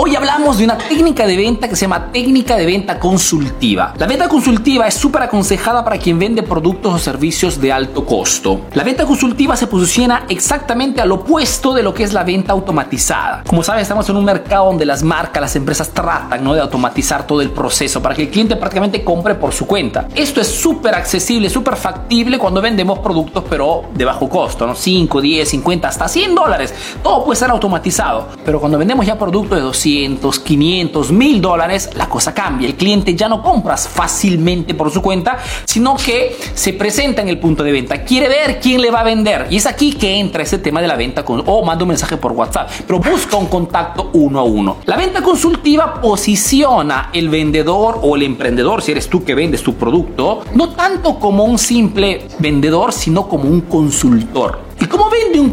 Hoy 0.00 0.14
hablamos 0.14 0.58
de 0.58 0.64
una 0.64 0.78
técnica 0.78 1.26
de 1.26 1.36
venta 1.36 1.68
que 1.68 1.74
se 1.74 1.80
llama 1.80 2.12
técnica 2.12 2.54
de 2.54 2.64
venta 2.64 3.00
consultiva. 3.00 3.94
La 3.98 4.06
venta 4.06 4.28
consultiva 4.28 4.86
es 4.86 4.94
súper 4.94 5.24
aconsejada 5.24 5.82
para 5.82 5.98
quien 5.98 6.20
vende 6.20 6.44
productos 6.44 6.94
o 6.94 6.98
servicios 7.00 7.60
de 7.60 7.72
alto 7.72 8.06
costo. 8.06 8.60
La 8.74 8.84
venta 8.84 9.04
consultiva 9.04 9.56
se 9.56 9.66
posiciona 9.66 10.24
exactamente 10.28 11.00
al 11.00 11.10
opuesto 11.10 11.74
de 11.74 11.82
lo 11.82 11.92
que 11.92 12.04
es 12.04 12.12
la 12.12 12.22
venta 12.22 12.52
automatizada. 12.52 13.42
Como 13.44 13.64
saben, 13.64 13.82
estamos 13.82 14.08
en 14.08 14.14
un 14.14 14.24
mercado 14.24 14.66
donde 14.66 14.86
las 14.86 15.02
marcas, 15.02 15.40
las 15.40 15.56
empresas 15.56 15.90
tratan 15.90 16.44
¿no? 16.44 16.54
de 16.54 16.60
automatizar 16.60 17.26
todo 17.26 17.42
el 17.42 17.50
proceso 17.50 18.00
para 18.00 18.14
que 18.14 18.22
el 18.22 18.28
cliente 18.28 18.54
prácticamente 18.54 19.02
compre 19.02 19.34
por 19.34 19.52
su 19.52 19.66
cuenta. 19.66 20.06
Esto 20.14 20.40
es 20.40 20.46
súper 20.46 20.94
accesible, 20.94 21.50
súper 21.50 21.74
factible 21.74 22.38
cuando 22.38 22.62
vendemos 22.62 23.00
productos 23.00 23.42
pero 23.50 23.86
de 23.94 24.04
bajo 24.04 24.28
costo, 24.28 24.64
¿no? 24.64 24.76
5, 24.76 25.20
10, 25.20 25.48
50, 25.48 25.88
hasta 25.88 26.06
100 26.06 26.36
dólares. 26.36 26.72
Todo 27.02 27.24
puede 27.24 27.36
ser 27.36 27.50
automatizado. 27.50 28.28
Pero 28.44 28.60
cuando 28.60 28.78
vendemos 28.78 29.04
ya 29.04 29.18
productos 29.18 29.58
de 29.58 29.64
200, 29.64 29.87
200, 29.88 30.40
500, 30.40 31.12
1000 31.12 31.40
dólares, 31.40 31.90
la 31.94 32.08
cosa 32.08 32.34
cambia. 32.34 32.68
El 32.68 32.74
cliente 32.74 33.14
ya 33.14 33.28
no 33.28 33.42
compras 33.42 33.88
fácilmente 33.88 34.74
por 34.74 34.90
su 34.90 35.00
cuenta, 35.00 35.38
sino 35.64 35.96
que 35.96 36.36
se 36.54 36.74
presenta 36.74 37.22
en 37.22 37.28
el 37.28 37.38
punto 37.38 37.64
de 37.64 37.72
venta. 37.72 38.04
Quiere 38.04 38.28
ver 38.28 38.60
quién 38.60 38.82
le 38.82 38.90
va 38.90 39.00
a 39.00 39.04
vender. 39.04 39.46
Y 39.50 39.56
es 39.56 39.66
aquí 39.66 39.94
que 39.94 40.18
entra 40.18 40.42
ese 40.42 40.58
tema 40.58 40.82
de 40.82 40.88
la 40.88 40.96
venta 40.96 41.24
con, 41.24 41.42
o 41.46 41.64
manda 41.64 41.84
un 41.84 41.88
mensaje 41.88 42.16
por 42.16 42.32
WhatsApp, 42.32 42.70
pero 42.86 42.98
busca 42.98 43.36
un 43.36 43.46
contacto 43.46 44.10
uno 44.12 44.40
a 44.40 44.42
uno. 44.42 44.76
La 44.84 44.96
venta 44.96 45.22
consultiva 45.22 46.00
posiciona 46.00 47.10
el 47.12 47.28
vendedor 47.28 48.00
o 48.02 48.16
el 48.16 48.22
emprendedor, 48.22 48.82
si 48.82 48.92
eres 48.92 49.08
tú 49.08 49.24
que 49.24 49.34
vendes 49.34 49.62
tu 49.62 49.74
producto, 49.74 50.42
no 50.54 50.70
tanto 50.70 51.18
como 51.18 51.44
un 51.44 51.58
simple 51.58 52.28
vendedor, 52.38 52.92
sino 52.92 53.26
como 53.26 53.44
un 53.44 53.62
consultor. 53.62 54.68
¿Y 54.80 54.86
cómo 54.86 55.07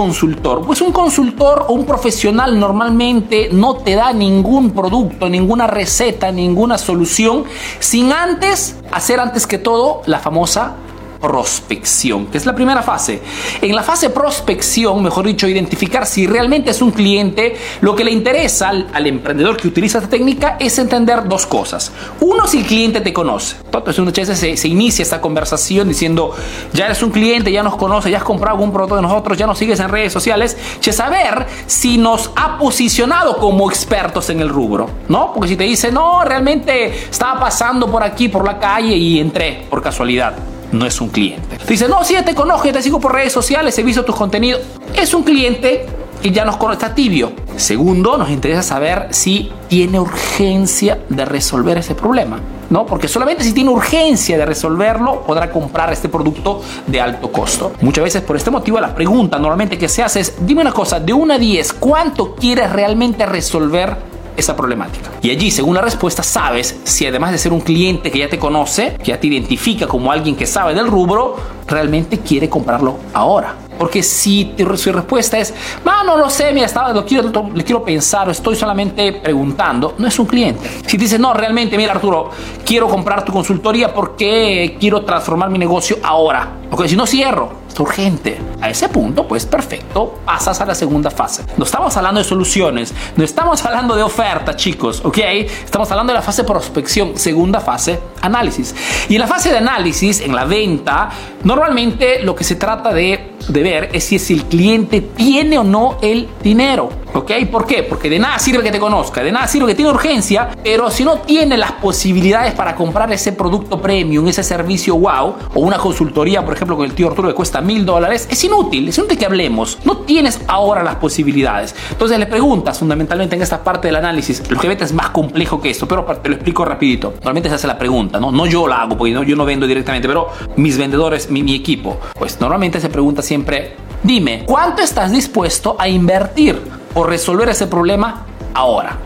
consultor? 0.00 0.64
Pues 0.64 0.80
un 0.80 0.92
consultor 0.92 1.66
o 1.68 1.74
un 1.74 1.84
profesional 1.84 2.58
normalmente 2.58 3.50
no 3.52 3.74
te 3.76 3.96
da 3.96 4.14
ningún 4.14 4.70
producto, 4.70 5.28
ninguna 5.28 5.66
receta, 5.66 6.32
ninguna 6.32 6.78
solución 6.78 7.44
sin 7.80 8.10
antes 8.10 8.76
hacer 8.92 9.20
antes 9.20 9.46
que 9.46 9.58
todo 9.58 10.00
la 10.06 10.18
famosa 10.18 10.76
prospección, 11.20 12.26
que 12.26 12.38
es 12.38 12.46
la 12.46 12.54
primera 12.54 12.82
fase. 12.82 13.20
En 13.60 13.76
la 13.76 13.82
fase 13.82 14.10
prospección, 14.10 15.02
mejor 15.02 15.26
dicho, 15.26 15.46
identificar 15.46 16.06
si 16.06 16.26
realmente 16.26 16.70
es 16.70 16.80
un 16.80 16.90
cliente, 16.90 17.56
lo 17.82 17.94
que 17.94 18.04
le 18.04 18.10
interesa 18.10 18.70
al, 18.70 19.06
emprendedor 19.06 19.56
que 19.56 19.68
utiliza 19.68 19.98
esta 19.98 20.10
técnica 20.10 20.56
es 20.58 20.78
entender 20.78 21.28
dos 21.28 21.46
cosas. 21.46 21.92
Uno, 22.20 22.46
si 22.46 22.58
el 22.58 22.66
cliente 22.66 23.00
te 23.00 23.12
conoce. 23.12 23.56
Entonces, 23.64 23.98
muchas 23.98 24.28
veces 24.28 24.38
se, 24.38 24.56
se 24.56 24.68
inicia 24.68 25.02
esta 25.02 25.20
conversación 25.20 25.88
diciendo, 25.88 26.34
ya 26.72 26.86
eres 26.86 27.02
un 27.02 27.10
cliente, 27.10 27.52
ya 27.52 27.62
nos 27.62 27.76
conoce, 27.76 28.10
ya 28.10 28.18
has 28.18 28.24
comprado 28.24 28.56
algún 28.56 28.72
producto 28.72 28.96
de 28.96 29.02
nosotros, 29.02 29.36
ya 29.36 29.46
nos 29.46 29.58
sigues 29.58 29.78
en 29.80 29.88
redes 29.88 30.12
sociales, 30.12 30.56
che 30.80 30.92
saber 30.92 31.46
si 31.66 31.98
nos 31.98 32.30
ha 32.36 32.56
posicionado 32.58 33.36
como 33.36 33.68
expertos 33.68 34.30
en 34.30 34.40
el 34.40 34.48
rubro, 34.48 34.88
¿no? 35.08 35.32
Porque 35.34 35.50
si 35.50 35.56
te 35.56 35.64
dice, 35.64 35.92
no, 35.92 36.24
realmente 36.24 37.08
estaba 37.10 37.40
pasando 37.40 37.90
por 37.90 38.02
aquí, 38.02 38.28
por 38.28 38.44
la 38.44 38.58
calle 38.58 38.96
y 38.96 39.18
entré 39.18 39.66
por 39.68 39.82
casualidad 39.82 40.34
no 40.72 40.86
es 40.86 41.00
un 41.00 41.08
cliente. 41.08 41.58
Dice, 41.68 41.88
no, 41.88 42.04
sí, 42.04 42.14
te 42.24 42.34
conozco, 42.34 42.70
te 42.72 42.82
sigo 42.82 43.00
por 43.00 43.14
redes 43.14 43.32
sociales, 43.32 43.78
he 43.78 43.82
visto 43.82 44.04
tus 44.04 44.16
contenidos. 44.16 44.62
Es 44.94 45.14
un 45.14 45.22
cliente 45.22 45.86
que 46.22 46.30
ya 46.30 46.44
nos 46.44 46.56
conoce, 46.56 46.84
está 46.84 46.94
tibio. 46.94 47.32
Segundo, 47.56 48.16
nos 48.16 48.30
interesa 48.30 48.62
saber 48.62 49.08
si 49.10 49.50
tiene 49.68 49.98
urgencia 50.00 50.98
de 51.08 51.24
resolver 51.24 51.78
ese 51.78 51.94
problema, 51.94 52.40
¿no? 52.70 52.86
Porque 52.86 53.08
solamente 53.08 53.44
si 53.44 53.52
tiene 53.52 53.70
urgencia 53.70 54.36
de 54.38 54.46
resolverlo 54.46 55.22
podrá 55.22 55.50
comprar 55.50 55.92
este 55.92 56.08
producto 56.08 56.62
de 56.86 57.00
alto 57.00 57.30
costo. 57.32 57.72
Muchas 57.80 58.04
veces 58.04 58.22
por 58.22 58.36
este 58.36 58.50
motivo 58.50 58.80
la 58.80 58.94
pregunta 58.94 59.38
normalmente 59.38 59.78
que 59.78 59.88
se 59.88 60.02
hace 60.02 60.20
es, 60.20 60.34
dime 60.40 60.62
una 60.62 60.72
cosa, 60.72 61.00
de 61.00 61.12
1 61.12 61.34
a 61.34 61.38
10, 61.38 61.72
¿cuánto 61.74 62.34
quieres 62.34 62.70
realmente 62.72 63.26
resolver 63.26 64.09
esa 64.40 64.56
problemática. 64.56 65.10
Y 65.22 65.30
allí, 65.30 65.50
según 65.50 65.74
la 65.74 65.82
respuesta, 65.82 66.22
sabes 66.22 66.80
si 66.84 67.06
además 67.06 67.32
de 67.32 67.38
ser 67.38 67.52
un 67.52 67.60
cliente 67.60 68.10
que 68.10 68.18
ya 68.18 68.28
te 68.28 68.38
conoce, 68.38 68.96
que 68.98 69.06
ya 69.12 69.20
te 69.20 69.26
identifica 69.26 69.86
como 69.86 70.10
alguien 70.10 70.36
que 70.36 70.46
sabe 70.46 70.74
del 70.74 70.88
rubro, 70.88 71.36
realmente 71.66 72.18
quiere 72.18 72.48
comprarlo 72.48 72.98
ahora. 73.14 73.54
Porque 73.80 74.02
si 74.02 74.44
tu, 74.56 74.66
respuesta 74.66 75.38
es, 75.38 75.54
no, 75.86 76.04
no 76.04 76.18
lo 76.18 76.28
sé, 76.28 76.52
mira, 76.52 76.66
estaba, 76.66 76.92
lo 76.92 77.06
quiero 77.06 77.82
pensar, 77.82 78.28
estoy 78.28 78.54
solamente 78.54 79.14
preguntando, 79.14 79.94
no 79.96 80.06
es 80.06 80.18
un 80.18 80.26
cliente. 80.26 80.68
Si 80.86 80.98
dices, 80.98 81.18
no, 81.18 81.32
realmente, 81.32 81.78
mira 81.78 81.92
Arturo, 81.92 82.30
quiero 82.62 82.88
comprar 82.88 83.24
tu 83.24 83.32
consultoría 83.32 83.94
porque 83.94 84.76
quiero 84.78 85.02
transformar 85.02 85.48
mi 85.48 85.58
negocio 85.58 85.96
ahora. 86.02 86.56
Porque 86.68 86.90
si 86.90 86.96
no 86.96 87.06
cierro, 87.06 87.59
es 87.72 87.80
urgente. 87.80 88.38
A 88.60 88.68
ese 88.70 88.88
punto, 88.88 89.26
pues 89.26 89.46
perfecto, 89.46 90.18
pasas 90.24 90.60
a 90.60 90.66
la 90.66 90.74
segunda 90.74 91.10
fase. 91.10 91.44
No 91.56 91.64
estamos 91.64 91.96
hablando 91.96 92.20
de 92.20 92.24
soluciones, 92.24 92.92
no 93.16 93.24
estamos 93.24 93.64
hablando 93.64 93.96
de 93.96 94.02
oferta, 94.02 94.54
chicos, 94.56 95.00
¿ok? 95.04 95.18
Estamos 95.64 95.90
hablando 95.90 96.12
de 96.12 96.18
la 96.18 96.22
fase 96.22 96.44
prospección, 96.44 97.16
segunda 97.16 97.60
fase, 97.60 98.00
análisis. 98.20 98.74
Y 99.08 99.14
en 99.14 99.20
la 99.20 99.26
fase 99.26 99.50
de 99.50 99.58
análisis, 99.58 100.20
en 100.20 100.34
la 100.34 100.44
venta, 100.44 101.10
normalmente 101.44 102.22
lo 102.22 102.34
que 102.34 102.44
se 102.44 102.56
trata 102.56 102.92
de, 102.92 103.29
de 103.48 103.62
ver 103.62 103.90
es 103.92 104.04
si, 104.04 104.18
si 104.18 104.34
el 104.34 104.44
cliente 104.44 105.00
tiene 105.00 105.58
o 105.58 105.64
no 105.64 105.98
el 106.02 106.28
dinero. 106.42 106.90
¿Ok? 107.12 107.32
¿Por 107.50 107.66
qué? 107.66 107.82
Porque 107.82 108.08
de 108.08 108.20
nada 108.20 108.38
sirve 108.38 108.62
que 108.62 108.70
te 108.70 108.78
conozca, 108.78 109.22
de 109.22 109.32
nada 109.32 109.48
sirve 109.48 109.68
que 109.68 109.74
tiene 109.74 109.90
urgencia, 109.90 110.50
pero 110.62 110.90
si 110.90 111.02
no 111.02 111.18
tiene 111.18 111.56
las 111.56 111.72
posibilidades 111.72 112.54
para 112.54 112.76
comprar 112.76 113.12
ese 113.12 113.32
producto 113.32 113.80
premium, 113.82 114.28
ese 114.28 114.44
servicio 114.44 114.96
wow, 114.96 115.34
o 115.54 115.60
una 115.60 115.78
consultoría, 115.78 116.44
por 116.44 116.54
ejemplo, 116.54 116.76
con 116.76 116.84
el 116.84 116.92
tío 116.92 117.08
Arturo 117.08 117.28
que 117.28 117.34
cuesta 117.34 117.60
mil 117.60 117.84
dólares, 117.84 118.28
es 118.30 118.44
inútil, 118.44 118.88
es 118.88 118.98
inútil 118.98 119.18
que 119.18 119.26
hablemos. 119.26 119.78
No 119.84 119.98
tienes 119.98 120.40
ahora 120.46 120.84
las 120.84 120.96
posibilidades. 120.96 121.74
Entonces 121.90 122.16
le 122.18 122.26
preguntas 122.26 122.78
fundamentalmente 122.78 123.34
en 123.34 123.42
esta 123.42 123.64
parte 123.64 123.88
del 123.88 123.96
análisis, 123.96 124.48
lo 124.48 124.60
que 124.60 124.68
ves 124.68 124.80
es 124.82 124.92
más 124.92 125.10
complejo 125.10 125.60
que 125.60 125.70
esto, 125.70 125.88
pero 125.88 126.04
te 126.04 126.28
lo 126.28 126.36
explico 126.36 126.64
rapidito. 126.64 127.14
Normalmente 127.14 127.48
se 127.48 127.56
hace 127.56 127.66
la 127.66 127.78
pregunta, 127.78 128.20
¿no? 128.20 128.30
No 128.30 128.46
yo 128.46 128.68
la 128.68 128.82
hago, 128.82 128.96
porque 128.96 129.12
yo 129.12 129.36
no 129.36 129.44
vendo 129.44 129.66
directamente, 129.66 130.06
pero 130.06 130.28
mis 130.56 130.78
vendedores, 130.78 131.28
mi, 131.28 131.42
mi 131.42 131.56
equipo, 131.56 131.98
pues 132.16 132.40
normalmente 132.40 132.80
se 132.80 132.88
pregunta 132.88 133.22
siempre, 133.30 133.76
dime, 134.02 134.44
¿cuánto 134.44 134.82
estás 134.82 135.12
dispuesto 135.12 135.76
a 135.78 135.88
invertir? 135.88 136.80
o 136.94 137.04
resolver 137.04 137.48
ese 137.48 137.66
problema 137.66 138.26
ahora. 138.54 138.96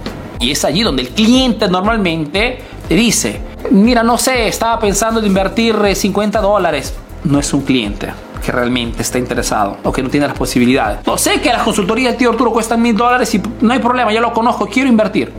Y 0.41 0.51
es 0.51 0.65
allí 0.65 0.83
donde 0.83 1.03
el 1.03 1.09
cliente 1.11 1.69
normalmente 1.69 2.59
te 2.89 2.95
dice, 2.95 3.41
mira, 3.71 4.03
no 4.03 4.19
sé, 4.19 4.49
estaba 4.49 4.79
pensando 4.79 5.21
en 5.21 5.27
invertir 5.27 5.77
50 5.95 6.39
eh, 6.39 6.43
dólares. 6.43 6.95
No 7.25 7.39
es 7.39 7.53
un 7.55 7.63
cliente 7.63 8.13
que 8.45 8.53
realmente 8.53 9.01
está 9.01 9.19
interesado 9.19 9.79
o 9.85 9.93
que 9.93 10.03
no 10.03 10.11
tiene 10.11 10.27
las 10.27 10.37
posibilidades. 10.37 11.07
No 11.07 11.17
sé 11.17 11.41
que 11.41 11.49
las 11.49 11.63
consultorías 11.63 12.13
de 12.13 12.19
tío 12.19 12.31
Arturo 12.31 12.53
cuestan 12.53 12.83
mil 12.83 12.95
dólares 12.95 13.35
y 13.35 13.41
no 13.63 13.73
hay 13.73 13.79
problema, 13.79 14.13
ya 14.13 14.21
lo 14.21 14.35
conozco, 14.35 14.67
quiero 14.67 14.89
invertir. 14.89 15.33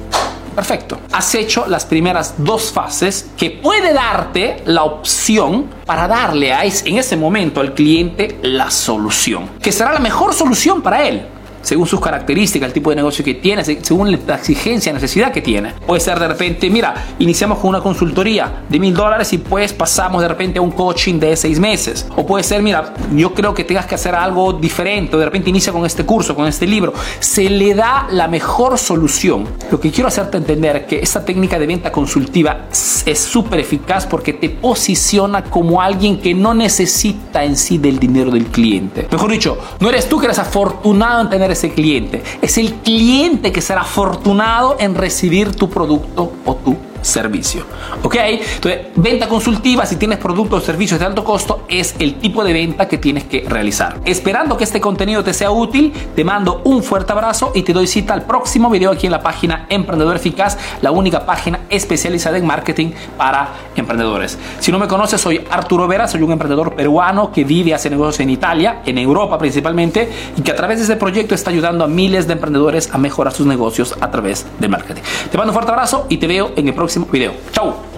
Perfecto. 0.56 1.00
Has 1.12 1.36
hecho 1.36 1.66
las 1.68 1.86
primeras 1.86 2.36
dos 2.38 2.72
fases 2.72 3.32
que 3.38 3.52
puede 3.52 3.94
darte 3.94 4.64
la 4.66 4.84
opción 4.84 5.70
para 5.86 6.08
darle 6.08 6.54
a 6.54 6.64
en 6.64 6.98
ese 6.98 7.18
momento 7.18 7.60
al 7.60 7.74
cliente 7.74 8.40
la 8.42 8.72
solución, 8.72 9.50
que 9.62 9.72
será 9.72 9.94
la 9.94 10.00
mejor 10.00 10.34
solución 10.34 10.82
para 10.82 11.08
él 11.08 11.28
según 11.66 11.88
sus 11.88 12.00
características, 12.00 12.68
el 12.68 12.74
tipo 12.74 12.92
de 12.92 12.98
negocio 12.98 13.26
que 13.26 13.34
tiene, 13.34 13.66
según 13.66 14.12
la 14.12 14.36
exigencia, 14.36 14.94
necesidad 14.94 15.32
que 15.32 15.42
tiene. 15.42 15.74
Puede 15.86 16.00
ser 16.00 16.20
de 16.20 16.28
repente, 16.28 16.70
mira, 16.70 16.94
iniciamos 17.18 17.58
con 17.58 17.72
una 17.72 17.82
consultoría 17.82 18.64
de 18.70 18.80
mil 18.80 18.94
dólares 18.94 19.34
y 19.34 19.40
pues 19.40 19.74
pasamos 19.74 20.22
de 20.22 20.28
repente 20.28 20.60
a 20.60 20.62
un 20.62 20.72
coaching 20.72 21.20
de 21.20 21.36
seis 21.36 21.60
meses. 21.60 22.08
O 22.16 22.26
puede 22.26 22.44
ser, 22.44 22.62
mira, 22.62 22.94
yo 23.16 23.34
creo 23.34 23.54
que 23.56 23.64
tengas 23.64 23.88
que 23.88 23.96
hacer 23.96 24.14
algo 24.14 24.54
diferente, 24.54 25.16
o 25.16 25.20
de 25.20 25.26
repente 25.26 25.50
inicia 25.50 25.74
con 25.74 25.86
este 25.88 26.06
curso, 26.06 26.36
con 26.36 26.46
este 26.46 26.68
libro. 26.68 26.94
Se 27.20 27.50
le 27.50 27.74
da 27.74 28.08
la 28.12 28.28
mejor 28.28 28.78
solución. 28.78 29.48
Lo 29.72 29.80
que 29.80 29.90
quiero 29.90 30.08
hacerte 30.08 30.38
entender 30.38 30.76
es 30.76 30.84
que 30.84 31.00
esta 31.00 31.26
técnica 31.26 31.58
de 31.58 31.66
venta 31.66 31.92
consultiva 31.92 32.68
es 32.72 33.20
súper 33.20 33.60
eficaz 33.60 34.06
porque 34.06 34.34
te 34.34 34.50
posiciona 34.50 35.44
como 35.44 35.82
alguien 35.82 36.20
que 36.20 36.36
no 36.36 36.54
necesita 36.54 37.44
en 37.44 37.56
sí 37.56 37.80
del 37.80 37.98
dinero 37.98 38.30
del 38.30 38.46
cliente. 38.46 39.08
Mejor 39.12 39.32
dicho, 39.32 39.58
no 39.80 39.90
eres 39.90 40.08
tú 40.08 40.20
que 40.20 40.26
eres 40.26 40.38
afortunado 40.38 41.22
en 41.22 41.30
tener 41.30 41.55
ese 41.56 41.72
cliente. 41.72 42.22
Es 42.42 42.58
el 42.58 42.74
cliente 42.76 43.52
que 43.52 43.62
será 43.62 43.82
afortunado 43.82 44.78
en 44.80 44.96
recibir 44.96 45.56
tu 45.56 45.70
producto 45.70 46.32
o 46.46 46.56
tu 46.56 46.78
servicio. 47.02 47.64
¿Ok? 48.04 48.16
Entonces, 48.16 48.88
venta 48.96 49.28
consultiva, 49.28 49.86
si 49.86 49.96
tienes 49.98 50.18
productos 50.20 50.64
o 50.64 50.66
servicios 50.66 51.00
de 51.00 51.06
alto 51.06 51.24
costo, 51.24 51.66
es 51.68 51.96
el 52.00 52.16
tipo 52.16 52.44
de 52.44 52.54
venta 52.54 52.88
que 52.88 52.98
tienes 52.98 53.26
que 53.26 53.46
realizar. 53.48 54.00
Esperando 54.06 54.58
que 54.58 54.64
este 54.64 54.82
contenido 54.82 55.24
te 55.24 55.34
sea 55.34 55.52
útil, 55.52 55.94
te 56.16 56.24
mando 56.24 56.62
un 56.66 56.84
fuerte 56.84 57.12
abrazo 57.12 57.52
y 57.54 57.64
te 57.64 57.74
doy 57.74 57.88
cita 57.88 58.14
al 58.14 58.24
próximo 58.24 58.70
video 58.70 58.92
aquí 58.92 59.08
en 59.08 59.12
la 59.12 59.22
página 59.22 59.66
Emprendedor 59.70 60.16
Eficaz, 60.16 60.58
la 60.82 60.92
única 60.92 61.26
página 61.26 61.62
especializada 61.70 62.38
en 62.38 62.46
marketing 62.46 62.92
para 63.18 63.50
emprendedores. 63.76 64.38
Si 64.60 64.72
no 64.72 64.80
me 64.80 64.88
conoces, 64.88 65.22
soy 65.22 65.42
Arturo 65.50 65.88
Vera, 65.88 66.08
soy 66.08 66.22
un 66.22 66.32
emprendedor 66.32 66.76
peruano 66.76 67.32
que 67.32 67.44
vive 67.44 67.74
hace 67.74 67.90
negocios 67.90 68.22
en 68.22 68.30
Italia, 68.30 68.82
en 68.86 68.98
Europa 68.98 69.38
principalmente, 69.38 70.10
y 70.38 70.42
que 70.42 70.52
a 70.52 70.56
través 70.56 70.78
de 70.78 70.84
este 70.84 70.96
proyecto 70.96 71.36
está 71.36 71.52
ayudando 71.52 71.84
a 71.84 71.88
miles 71.88 72.28
de 72.28 72.34
emprendedores 72.34 72.90
a 72.94 72.98
mejorar 72.98 73.34
sus 73.34 73.46
negocios 73.46 73.96
a 74.00 74.10
través 74.12 74.46
del 74.60 74.70
marketing. 74.70 75.02
Te 75.32 75.38
mando 75.38 75.52
un 75.52 75.56
fuerte 75.56 75.72
abrazo 75.72 76.06
y 76.10 76.18
te 76.18 76.28
veo 76.28 76.52
en 76.56 76.68
el 76.68 76.74
próximo 76.74 76.95
video. 77.04 77.34
Chau. 77.52 77.95